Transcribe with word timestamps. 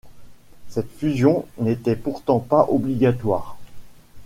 Cette 0.67 0.89
fusion 0.97 1.45
n'était 1.59 1.95
pourtant 1.95 2.39
pas 2.39 2.65
obligatoire. 2.69 3.59